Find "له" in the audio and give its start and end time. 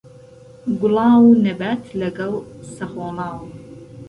1.99-2.07